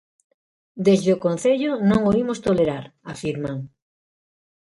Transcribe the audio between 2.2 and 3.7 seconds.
imos tolerar, afirman.